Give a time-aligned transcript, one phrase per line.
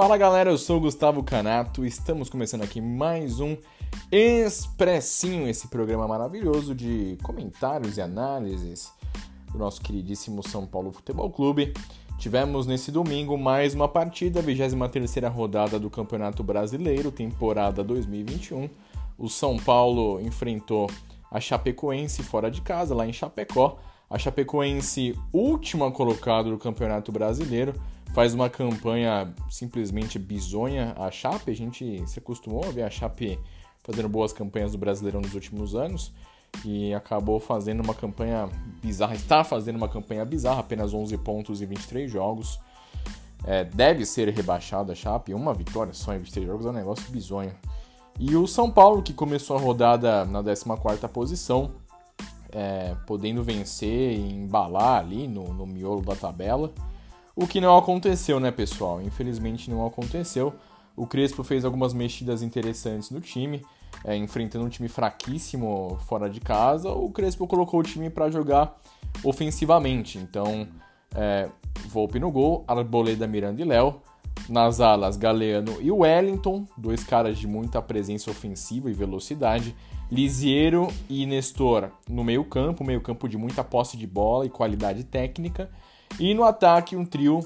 [0.00, 3.54] Fala galera, eu sou o Gustavo Canato, estamos começando aqui mais um
[4.10, 8.90] Expressinho, esse programa maravilhoso de comentários e análises
[9.52, 11.74] do nosso queridíssimo São Paulo Futebol Clube.
[12.16, 18.70] Tivemos nesse domingo mais uma partida, a 23ª rodada do Campeonato Brasileiro, temporada 2021.
[19.18, 20.90] O São Paulo enfrentou
[21.30, 23.76] a Chapecoense fora de casa, lá em Chapecó.
[24.08, 27.74] A Chapecoense, última colocada do Campeonato Brasileiro,
[28.12, 30.94] faz uma campanha simplesmente bizonha.
[30.98, 33.38] A Chape, a gente se acostumou a ver a Chape
[33.82, 36.12] fazendo boas campanhas do Brasileirão nos últimos anos
[36.64, 38.48] e acabou fazendo uma campanha
[38.82, 42.58] bizarra, está fazendo uma campanha bizarra, apenas 11 pontos e 23 jogos.
[43.44, 47.10] É, deve ser rebaixada a Chape, uma vitória só em 23 jogos é um negócio
[47.10, 47.54] bizonho.
[48.18, 51.70] E o São Paulo, que começou a rodada na 14ª posição,
[52.52, 56.70] é, podendo vencer e embalar ali no, no miolo da tabela,
[57.40, 59.00] o que não aconteceu, né, pessoal?
[59.00, 60.52] Infelizmente não aconteceu.
[60.94, 63.64] O Crespo fez algumas mexidas interessantes no time,
[64.04, 66.90] é, enfrentando um time fraquíssimo fora de casa.
[66.90, 68.78] O Crespo colocou o time para jogar
[69.24, 70.18] ofensivamente.
[70.18, 70.68] Então,
[71.14, 71.48] é,
[71.88, 74.02] Volpe no gol, Arboleda, Miranda e Léo.
[74.48, 79.74] Nas alas, Galeano e Wellington, dois caras de muita presença ofensiva e velocidade.
[80.10, 85.70] Lisiero e Nestor no meio-campo, meio-campo de muita posse de bola e qualidade técnica.
[86.18, 87.40] E no ataque, um trio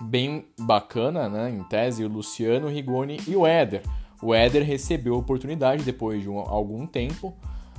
[0.00, 1.50] bem bacana, né?
[1.50, 3.82] Em tese, o Luciano, o Rigoni e o Éder.
[4.22, 7.34] O Éder recebeu a oportunidade depois de um, algum tempo.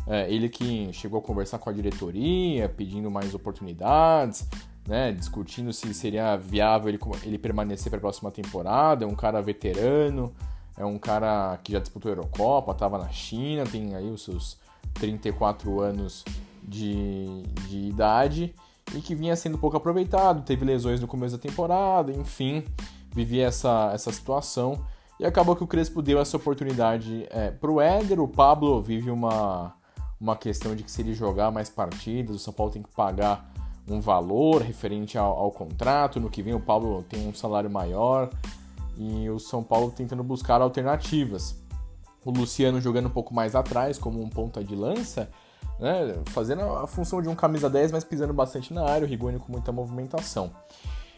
[0.05, 4.47] É, ele que chegou a conversar com a diretoria, pedindo mais oportunidades,
[4.87, 5.11] né?
[5.11, 9.03] Discutindo se seria viável ele, ele permanecer para a próxima temporada.
[9.03, 10.33] É um cara veterano,
[10.77, 14.57] é um cara que já disputou a Eurocopa, estava na China, tem aí os seus
[14.93, 16.23] 34 anos
[16.63, 18.55] de, de idade
[18.95, 22.63] e que vinha sendo pouco aproveitado, teve lesões no começo da temporada, enfim,
[23.13, 24.79] vivia essa, essa situação.
[25.19, 28.19] E acabou que o Crespo deu essa oportunidade é, para o Éder.
[28.19, 29.73] O Pablo vive uma,
[30.21, 33.51] uma questão de que se ele jogar mais partidas, o São Paulo tem que pagar
[33.89, 36.19] um valor referente ao, ao contrato.
[36.19, 38.29] No que vem, o Pablo tem um salário maior
[38.95, 41.55] e o São Paulo tentando buscar alternativas.
[42.23, 45.29] O Luciano jogando um pouco mais atrás, como um ponta de lança,
[45.79, 46.15] né?
[46.27, 49.51] Fazendo a função de um camisa 10, mas pisando bastante na área, o Rigoni com
[49.51, 50.51] muita movimentação.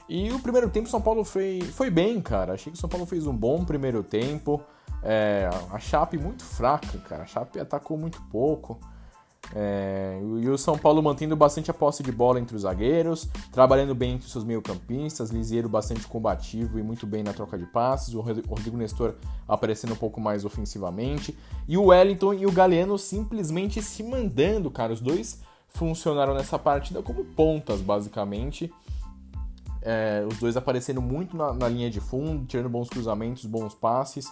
[0.08, 2.54] E o primeiro tempo São Paulo foi, foi bem, cara.
[2.54, 4.60] Achei que o São Paulo fez um bom primeiro tempo.
[5.04, 7.24] É, a Chape muito fraca, cara.
[7.24, 8.80] A Chape atacou muito pouco.
[9.56, 13.96] É, e o São Paulo mantendo bastante a posse de bola entre os zagueiros, trabalhando
[13.96, 18.14] bem entre os seus meio-campistas, Lisieiro bastante combativo e muito bem na troca de passes,
[18.14, 19.16] o Rodrigo Nestor
[19.48, 21.36] aparecendo um pouco mais ofensivamente,
[21.68, 24.94] e o Wellington e o Galeano simplesmente se mandando, cara.
[24.94, 28.72] Os dois funcionaram nessa partida como pontas, basicamente.
[29.82, 34.30] É, os dois aparecendo muito na, na linha de fundo, tirando bons cruzamentos, bons passes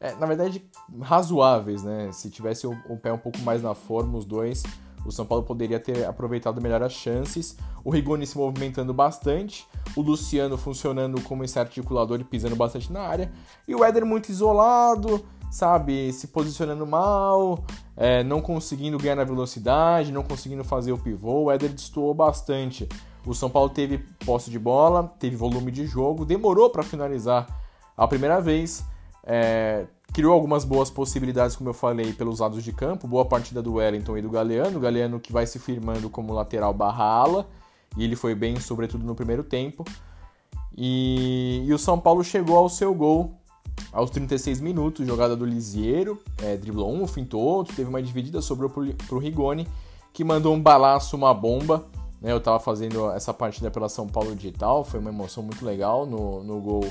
[0.00, 0.64] é, na verdade,
[1.02, 2.10] razoáveis, né?
[2.10, 4.62] Se tivesse o, o, pé um pouco mais na forma, os dois,
[5.04, 7.56] o São Paulo poderia ter aproveitado melhor as chances.
[7.84, 13.02] O Rigoni se movimentando bastante, o Luciano funcionando como esse articulador e pisando bastante na
[13.02, 13.30] área,
[13.68, 16.10] e o Éder muito isolado, sabe?
[16.14, 17.62] Se posicionando mal,
[17.94, 21.44] é, não conseguindo ganhar na velocidade, não conseguindo fazer o pivô.
[21.44, 22.88] O Éder destoou bastante.
[23.26, 27.46] O São Paulo teve posse de bola, teve volume de jogo, demorou para finalizar
[27.94, 28.82] a primeira vez
[29.32, 33.06] é, criou algumas boas possibilidades, como eu falei, pelos lados de campo.
[33.06, 34.76] Boa partida do Wellington e do Galeano.
[34.76, 37.46] O Galeano que vai se firmando como lateral barra ala.
[37.96, 39.84] E ele foi bem, sobretudo no primeiro tempo.
[40.76, 43.34] E, e o São Paulo chegou ao seu gol
[43.92, 45.06] aos 36 minutos.
[45.06, 46.20] Jogada do Lisiero.
[46.42, 47.76] É, driblou um, fintou outro.
[47.76, 49.68] Teve uma dividida, sobrou pro, pro Rigoni.
[50.12, 51.86] Que mandou um balaço, uma bomba.
[52.20, 54.82] Né, eu estava fazendo essa partida pela São Paulo Digital.
[54.82, 56.84] Foi uma emoção muito legal no, no gol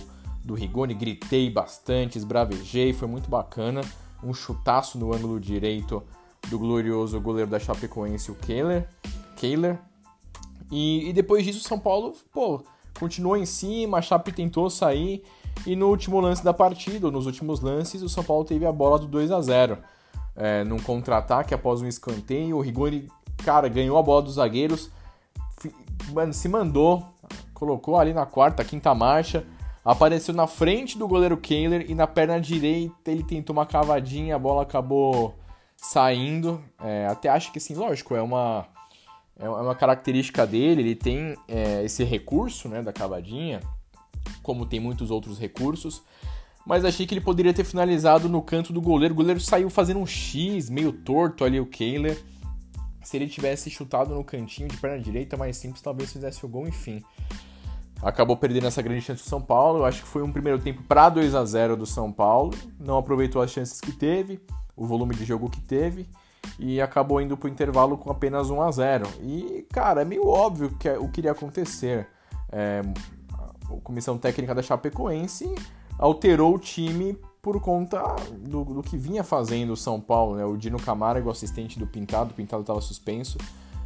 [0.44, 3.82] do Rigoni, gritei bastante, esbravejei, foi muito bacana.
[4.24, 6.04] Um chutaço no ângulo direito
[6.50, 8.88] do glorioso goleiro da Chapecoense, o Kehler.
[9.36, 9.80] Kehler.
[10.72, 12.62] E, e depois disso, o São Paulo, pô,
[13.00, 15.24] continuou em cima, a Chape tentou sair
[15.66, 18.72] E no último lance da partida, ou nos últimos lances, o São Paulo teve a
[18.72, 19.78] bola do 2 a 0
[20.36, 22.58] é, num contra-ataque após um escanteio.
[22.58, 23.10] O Rigoni,
[23.44, 24.90] cara, ganhou a bola dos zagueiros,
[26.14, 27.06] mano, se mandou,
[27.54, 29.46] colocou ali na quarta, quinta marcha,
[29.92, 34.40] apareceu na frente do goleiro Kehler e na perna direita ele tentou uma cavadinha, a
[34.40, 35.36] bola acabou
[35.76, 36.64] saindo.
[36.80, 38.68] É, até acho que, assim, lógico, é uma,
[39.36, 43.62] é uma característica dele, ele tem é, esse recurso né, da cavadinha,
[44.44, 46.04] como tem muitos outros recursos.
[46.68, 49.16] Mas achei que ele poderia ter finalizado no canto do goleiro.
[49.16, 52.22] O goleiro saiu fazendo um X, meio torto ali, o Kehler.
[53.02, 56.68] Se ele tivesse chutado no cantinho de perna direita, mais simples, talvez fizesse o gol,
[56.68, 57.02] enfim.
[58.02, 59.80] Acabou perdendo essa grande chance do São Paulo.
[59.80, 62.54] Eu acho que foi um primeiro tempo para 2 a 0 do São Paulo.
[62.80, 64.40] Não aproveitou as chances que teve,
[64.76, 66.08] o volume de jogo que teve
[66.58, 69.08] e acabou indo para o intervalo com apenas 1 a 0.
[69.22, 72.08] E, cara, é meio óbvio que é o que iria acontecer.
[72.52, 72.82] É,
[73.34, 75.54] a comissão técnica da Chapecoense
[75.98, 78.02] alterou o time por conta
[78.38, 80.46] do, do que vinha fazendo o São Paulo, né?
[80.46, 83.38] O Dino Camargo, assistente do Pintado, o Pintado estava suspenso.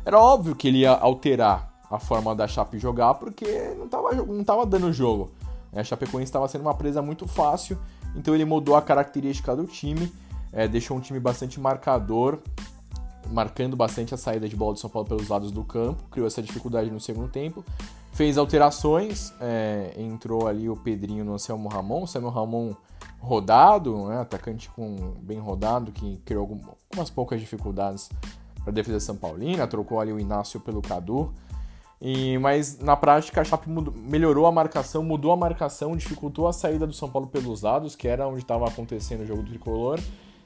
[0.06, 4.44] Era óbvio que ele ia alterar a forma da Chape jogar, porque não estava não
[4.44, 5.32] tava dando jogo.
[5.76, 7.78] A Chapecoense estava sendo uma presa muito fácil,
[8.16, 10.12] então ele mudou a característica do time,
[10.52, 12.40] é, deixou um time bastante marcador,
[13.32, 16.42] marcando bastante a saída de bola do São Paulo pelos lados do campo, criou essa
[16.42, 17.66] dificuldade no segundo tempo,
[18.12, 22.76] fez alterações, é, entrou ali o Pedrinho no Anselmo Ramon, o Samuel Ramon
[23.20, 26.60] rodado, né, atacante com bem rodado, que criou
[26.92, 28.10] algumas poucas dificuldades
[28.64, 31.34] para a defesa São Paulina, trocou ali o Inácio pelo Cadu,
[32.06, 36.52] e, mas na prática a Chape mudou, melhorou a marcação, mudou a marcação, dificultou a
[36.52, 40.02] saída do São Paulo pelos lados, que era onde estava acontecendo o jogo do tricolor.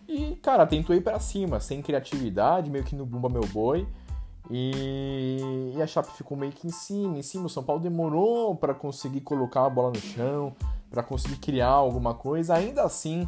[0.07, 3.88] E, cara, tentou ir para cima, sem criatividade, meio que no bumba meu boi.
[4.51, 7.48] E, e a Chape ficou meio que em cima, em cima.
[7.48, 10.56] O São Paulo demorou para conseguir colocar a bola no chão,
[10.92, 12.54] para conseguir criar alguma coisa.
[12.54, 13.27] Ainda assim,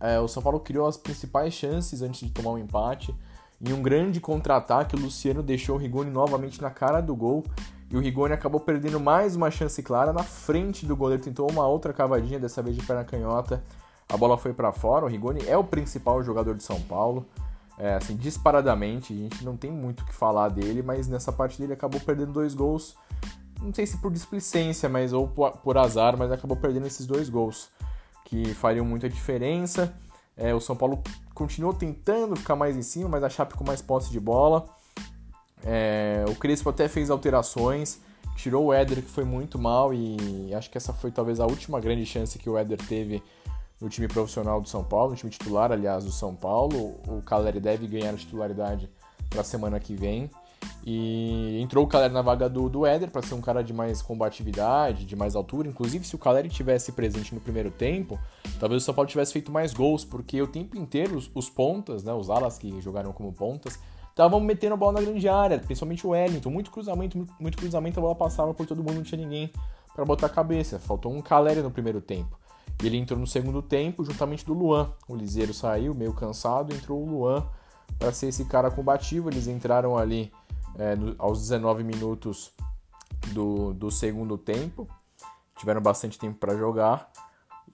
[0.00, 3.14] é, o São Paulo criou as principais chances antes de tomar um empate.
[3.60, 7.44] Em um grande contra-ataque, o Luciano deixou o Rigoni novamente na cara do gol.
[7.90, 11.22] E o Rigoni acabou perdendo mais uma chance clara na frente do goleiro.
[11.22, 13.62] Tentou uma outra cavadinha, dessa vez de perna canhota.
[14.08, 15.04] A bola foi para fora.
[15.04, 17.26] O Rigoni é o principal jogador de São Paulo.
[17.78, 21.58] É, assim, disparadamente, a gente não tem muito o que falar dele, mas nessa parte
[21.58, 22.96] dele acabou perdendo dois gols.
[23.60, 27.68] Não sei se por displicência, mas ou por, azar, mas acabou perdendo esses dois gols
[28.24, 29.94] que fariam muita diferença.
[30.36, 31.02] É, o São Paulo
[31.36, 34.66] continuou tentando ficar mais em cima, mas a Chape com mais posse de bola.
[35.62, 38.00] É, o Crespo até fez alterações,
[38.36, 41.78] tirou o Éder, que foi muito mal, e acho que essa foi talvez a última
[41.78, 43.22] grande chance que o Éder teve
[43.78, 46.98] no time profissional do São Paulo, no time titular, aliás, do São Paulo.
[47.06, 48.90] O Caleri deve ganhar a titularidade
[49.28, 50.30] para a semana que vem.
[50.88, 54.00] E entrou o Caleri na vaga do, do Éder para ser um cara de mais
[54.00, 55.66] combatividade, de mais altura.
[55.66, 58.16] Inclusive, se o Caleri tivesse presente no primeiro tempo,
[58.60, 62.04] talvez o São Paulo tivesse feito mais gols, porque o tempo inteiro os, os pontas,
[62.04, 63.80] né, os alas que jogaram como pontas,
[64.10, 66.50] estavam metendo a bola na grande área, principalmente o Wellington.
[66.50, 69.50] Muito cruzamento, muito, muito cruzamento, a bola passava por todo mundo, não tinha ninguém
[69.92, 70.78] para botar a cabeça.
[70.78, 72.38] Faltou um Caleri no primeiro tempo.
[72.80, 74.92] Ele entrou no segundo tempo juntamente do Luan.
[75.08, 77.44] O Liseiro saiu meio cansado, entrou o Luan
[77.98, 79.28] para ser esse cara combativo.
[79.28, 80.30] Eles entraram ali
[80.78, 82.52] é, no, aos 19 minutos
[83.32, 84.88] do, do segundo tempo.
[85.58, 87.10] Tiveram bastante tempo para jogar.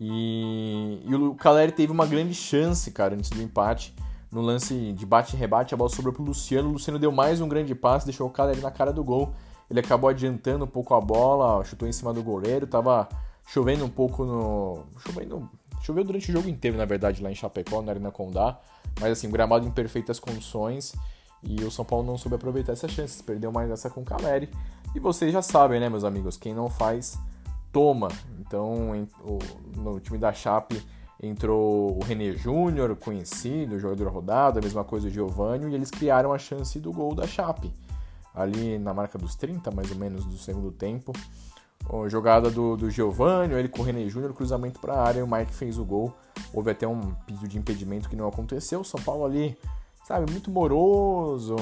[0.00, 3.94] E, e o Caleri teve uma grande chance, cara, antes do empate.
[4.30, 6.68] No lance de bate-rebate, a bola sobrou pro Luciano.
[6.70, 9.34] O Luciano deu mais um grande passe, deixou o Caleri na cara do gol.
[9.68, 13.08] Ele acabou adiantando um pouco a bola, chutou em cima do goleiro, tava
[13.46, 14.84] chovendo um pouco no.
[14.98, 15.48] Chovendo.
[15.82, 18.58] Choveu durante o jogo inteiro, na verdade, lá em Chapecó, na Arena Condá.
[19.00, 20.94] Mas assim, gramado em perfeitas condições.
[21.42, 24.48] E o São Paulo não soube aproveitar essas chances, perdeu mais essa com o Caleri.
[24.94, 26.36] E vocês já sabem, né, meus amigos?
[26.36, 27.18] Quem não faz,
[27.72, 28.08] toma.
[28.38, 29.08] Então,
[29.76, 30.82] no time da Chape
[31.20, 36.32] entrou o René Júnior, conhecido, jogador rodado, a mesma coisa o Giovanni, e eles criaram
[36.32, 37.72] a chance do gol da Chape.
[38.34, 41.12] Ali na marca dos 30, mais ou menos, do segundo tempo.
[42.08, 45.26] Jogada do, do Giovanni, ele com o René Júnior, cruzamento para a área, e o
[45.26, 46.12] Mike fez o gol.
[46.52, 48.80] Houve até um pedido de impedimento que não aconteceu.
[48.80, 49.56] O São Paulo ali,
[50.12, 51.56] sabe, muito moroso.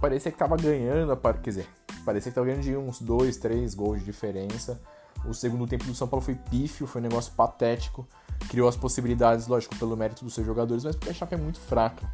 [0.00, 1.68] Parecia que tava ganhando, quer dizer,
[2.04, 4.80] parecia que tava ganhando de uns dois, três gols de diferença.
[5.26, 8.06] O segundo tempo do São Paulo foi pífio, foi um negócio patético.
[8.48, 11.60] Criou as possibilidades, lógico, pelo mérito dos seus jogadores, mas porque a Chape é muito
[11.60, 12.08] fraca.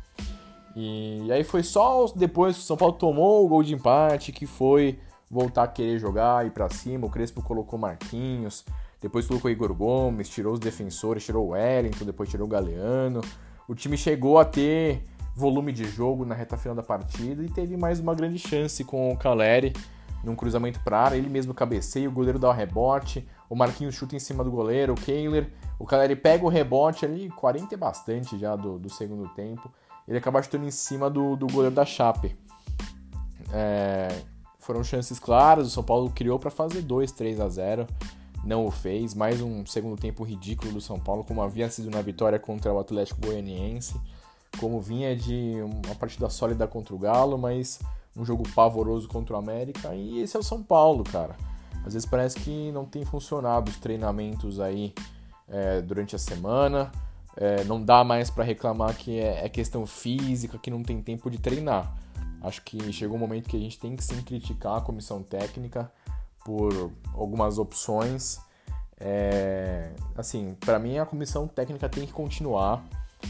[0.75, 4.33] E, e aí foi só depois que o São Paulo tomou o gol de empate
[4.33, 4.99] que foi
[5.31, 7.07] voltar a querer jogar, ir para cima.
[7.07, 8.65] O Crespo colocou Marquinhos,
[9.01, 13.21] depois colocou Igor Gomes, tirou os defensores, tirou o Wellington, depois tirou o Galeano.
[13.67, 15.03] O time chegou a ter
[15.39, 19.13] volume de jogo na reta final da partida e teve mais uma grande chance com
[19.13, 19.73] o Caleri
[20.25, 24.17] num cruzamento para área, ele mesmo cabeceia, o goleiro dá o rebote, o Marquinhos chuta
[24.17, 28.37] em cima do goleiro, o Kehler, o Caleri pega o rebote ali, 40 e bastante
[28.37, 29.73] já do, do segundo tempo,
[30.09, 32.37] ele acaba chutando em cima do, do goleiro da Chape.
[33.53, 34.09] É,
[34.59, 37.87] foram chances claras, o São Paulo criou para fazer 2, 3 a 0
[38.45, 39.15] não o fez.
[39.15, 42.79] Mais um segundo tempo ridículo do São Paulo, como havia sido na vitória contra o
[42.79, 44.01] Atlético Goianiense,
[44.59, 47.79] como vinha de uma partida sólida contra o Galo, mas
[48.17, 49.95] um jogo pavoroso contra o América.
[49.95, 51.37] E esse é o São Paulo, cara.
[51.85, 54.93] Às vezes parece que não tem funcionado os treinamentos aí
[55.49, 56.91] é, durante a semana.
[57.37, 61.31] É, não dá mais para reclamar que é, é questão física, que não tem tempo
[61.31, 61.95] de treinar.
[62.43, 65.91] Acho que chegou um momento que a gente tem que sim criticar a comissão técnica
[66.45, 68.41] por algumas opções.
[69.01, 72.85] É, assim, para mim a comissão técnica tem que continuar.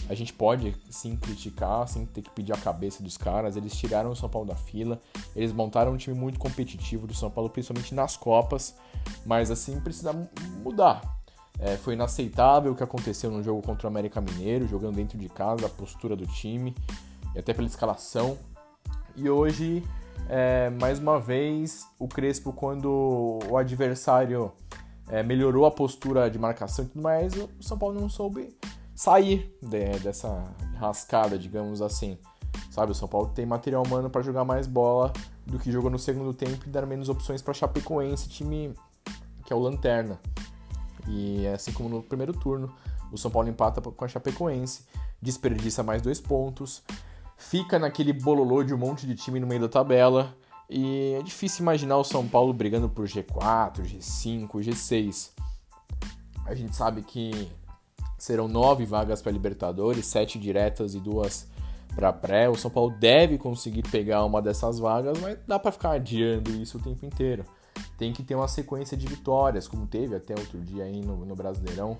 [0.09, 3.57] A gente pode sim criticar, sim ter que pedir a cabeça dos caras.
[3.57, 5.01] Eles tiraram o São Paulo da fila,
[5.35, 8.75] eles montaram um time muito competitivo do São Paulo, principalmente nas Copas,
[9.25, 10.13] mas assim precisa
[10.63, 11.19] mudar.
[11.61, 15.29] É, foi inaceitável o que aconteceu no jogo contra o América Mineiro, jogando dentro de
[15.29, 16.75] casa, a postura do time,
[17.35, 18.39] e até pela escalação.
[19.17, 19.83] E hoje,
[20.29, 24.53] é, mais uma vez, o Crespo, quando o adversário
[25.09, 28.57] é, melhorou a postura de marcação e tudo mais, o São Paulo não soube
[28.99, 30.43] sair de, dessa
[30.75, 32.19] rascada, digamos assim.
[32.69, 35.13] Sabe, o São Paulo tem material humano para jogar mais bola
[35.47, 38.75] do que jogou no segundo tempo e dar menos opções para Chapecoense, time
[39.45, 40.19] que é o Lanterna.
[41.07, 42.75] E assim como no primeiro turno,
[43.13, 44.85] o São Paulo empata com a Chapecoense,
[45.23, 46.83] desperdiça mais dois pontos,
[47.37, 50.35] fica naquele bololô de um monte de time no meio da tabela.
[50.69, 55.31] E é difícil imaginar o São Paulo brigando por G4, G5, G6.
[56.45, 57.49] A gente sabe que
[58.19, 61.49] serão nove vagas para Libertadores, sete diretas e duas
[61.95, 62.49] para pré.
[62.49, 66.79] O São Paulo deve conseguir pegar uma dessas vagas, mas dá para ficar adiando isso
[66.79, 67.45] o tempo inteiro.
[67.97, 71.35] Tem que ter uma sequência de vitórias, como teve até outro dia aí no, no
[71.35, 71.97] Brasileirão,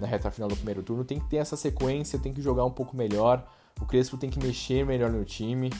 [0.00, 1.04] na reta final do primeiro turno.
[1.04, 3.46] Tem que ter essa sequência, tem que jogar um pouco melhor.
[3.80, 5.70] O Crespo tem que mexer melhor no time.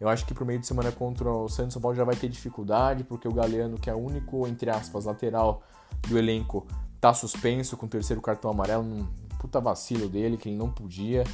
[0.00, 2.28] Eu acho que pro meio de semana contra o Santos São Paulo já vai ter
[2.28, 5.62] dificuldade, porque o Galeano, que é o único, entre aspas, lateral
[6.08, 6.66] do elenco,
[7.00, 9.06] tá suspenso com o terceiro cartão amarelo, um
[9.40, 11.24] puta vacilo dele, que ele não podia.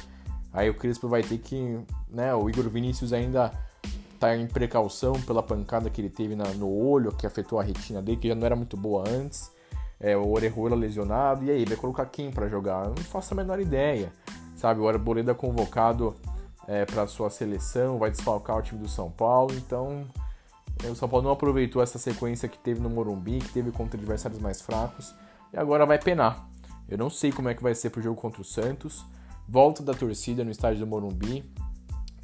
[0.53, 3.51] Aí o Crespo vai ter que, né, o Igor Vinícius ainda
[4.19, 8.01] tá em precaução pela pancada que ele teve na, no olho, que afetou a retina
[8.01, 9.51] dele, que já não era muito boa antes.
[9.99, 12.85] É, o Orejuela lesionado, e aí, vai colocar quem para jogar?
[12.85, 14.11] Eu não faço a menor ideia
[14.57, 14.81] sabe?
[14.81, 16.15] O Arboleda convocado
[16.67, 20.05] é, para sua seleção, vai desfalcar o time do São Paulo, então
[20.83, 24.41] o São Paulo não aproveitou essa sequência que teve no Morumbi, que teve contra adversários
[24.41, 25.15] mais fracos,
[25.53, 26.45] e agora vai penar.
[26.89, 29.05] Eu não sei como é que vai ser pro jogo contra o Santos.
[29.47, 31.43] Volta da torcida no estádio do Morumbi,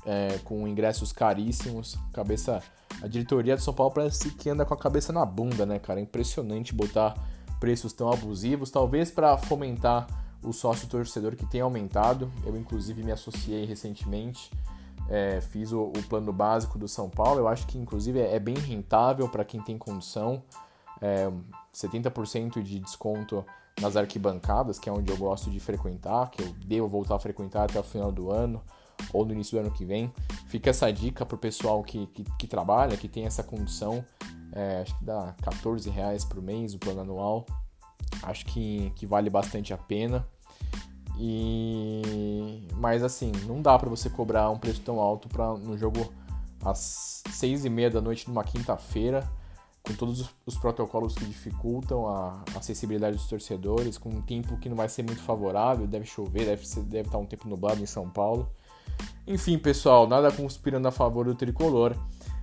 [0.06, 1.98] é, com ingressos caríssimos.
[2.14, 2.62] Cabeça,
[3.02, 6.00] a diretoria do São Paulo parece que anda com a cabeça na bunda, né, cara?
[6.00, 7.16] É impressionante botar
[7.60, 10.08] preços tão abusivos, talvez para fomentar
[10.42, 12.30] o sócio torcedor que tem aumentado.
[12.46, 14.52] Eu, inclusive, me associei recentemente,
[15.10, 17.40] é, fiz o, o, plano básico do São Paulo.
[17.40, 20.44] Eu acho que, inclusive, é, é bem rentável para quem tem condição.
[21.02, 21.32] É,
[21.74, 23.46] 70% de desconto
[23.82, 27.64] nas arquibancadas, que é onde eu gosto de frequentar, que eu devo voltar a frequentar
[27.64, 28.62] até o final do ano
[29.12, 30.12] ou no início do ano que vem.
[30.48, 34.04] Fica essa dica para o pessoal que, que, que, trabalha, que tem essa condição.
[34.52, 37.46] É, acho que dá 14 reais por mês o plano anual.
[38.22, 40.26] Acho que, que vale bastante a pena.
[41.18, 46.12] E mas assim, não dá para você cobrar um preço tão alto para no jogo
[46.64, 49.30] às seis e meia da noite numa quinta-feira,
[49.84, 54.76] com todos os protocolos que dificultam a acessibilidade dos torcedores, com um tempo que não
[54.76, 58.10] vai ser muito favorável, deve chover, deve, ser, deve estar um tempo nublado em São
[58.10, 58.50] Paulo.
[59.28, 61.96] Enfim, pessoal, nada conspirando a favor do tricolor.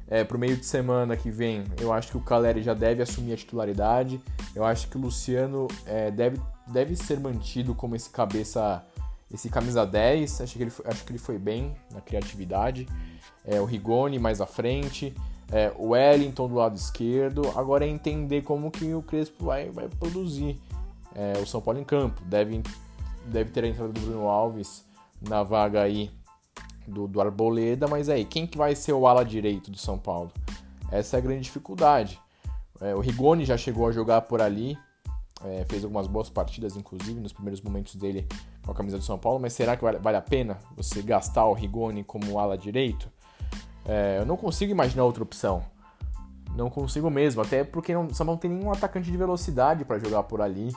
[0.06, 3.32] É, pro meio de semana que vem, eu acho que o Caleri já deve assumir
[3.32, 4.20] a titularidade.
[4.54, 8.84] Eu acho que o Luciano é, deve deve ser mantido como esse cabeça,
[9.32, 10.40] esse camisa 10.
[10.40, 12.88] Acho que ele, acho que ele foi bem na criatividade.
[13.44, 15.14] É, o Rigoni mais à frente,
[15.52, 17.42] é, o Wellington do lado esquerdo.
[17.56, 20.60] Agora é entender como que o Crespo vai, vai produzir
[21.14, 22.20] é, o São Paulo em campo.
[22.24, 22.62] Deve,
[23.26, 24.84] deve ter a entrada do Bruno Alves
[25.20, 26.10] na vaga aí
[26.86, 30.30] do, do Arboleda, mas aí, quem que vai ser o ala direito do São Paulo?
[30.90, 32.20] Essa é a grande dificuldade.
[32.80, 34.76] É, o Rigoni já chegou a jogar por ali,
[35.44, 38.26] é, fez algumas boas partidas, inclusive, nos primeiros momentos dele
[38.64, 41.46] com a camisa do São Paulo, mas será que vale, vale a pena você gastar
[41.46, 43.10] o Rigoni como ala direito?
[43.84, 45.62] É, eu não consigo imaginar outra opção.
[46.54, 50.24] Não consigo mesmo, até porque não, Paulo não tem nenhum atacante de velocidade para jogar
[50.24, 50.72] por ali.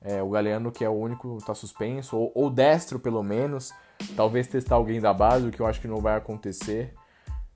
[0.00, 3.72] É, o Galeano, que é o único, está suspenso, ou, ou, destro pelo menos.
[4.14, 6.94] Talvez testar alguém da base, o que eu acho que não vai acontecer.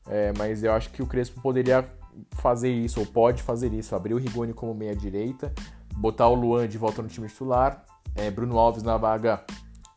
[0.06, 1.84] É, mas eu acho que o Crespo poderia
[2.32, 5.52] fazer isso, ou pode fazer isso, abrir o Rigoni como meia direita,
[5.94, 7.84] botar o Luan de volta no time titular,
[8.16, 9.44] é, Bruno Alves na vaga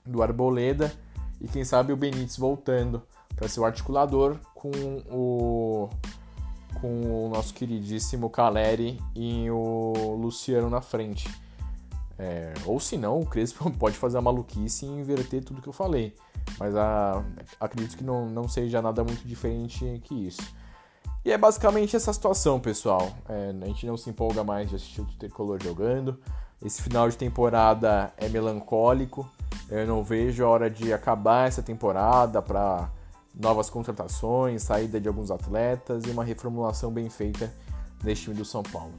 [0.06, 0.92] do Arboleda
[1.40, 3.02] e quem sabe o Benítez voltando
[3.36, 4.72] para ser o articulador com
[5.10, 5.90] o
[6.80, 11.30] com o nosso queridíssimo Caleri e o Luciano na frente.
[12.18, 15.74] É, ou se não, o Crespo pode fazer a maluquice e inverter tudo que eu
[15.74, 16.16] falei.
[16.58, 17.24] Mas a,
[17.60, 20.42] acredito que não, não seja nada muito diferente que isso.
[21.24, 23.12] E é basicamente essa situação, pessoal.
[23.30, 26.20] É, a gente não se empolga mais de assistir o Tricolor jogando.
[26.64, 29.30] Esse final de temporada é melancólico.
[29.70, 32.90] Eu não vejo a hora de acabar essa temporada para
[33.34, 37.52] novas contratações, saída de alguns atletas e uma reformulação bem feita
[38.04, 38.94] neste time do São Paulo.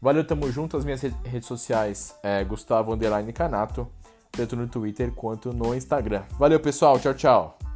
[0.00, 0.76] Valeu, tamo junto.
[0.76, 2.96] As minhas redes sociais é Gustavo
[3.34, 3.88] Canato,
[4.30, 6.22] tanto no Twitter quanto no Instagram.
[6.38, 6.98] Valeu, pessoal.
[6.98, 7.67] Tchau, tchau.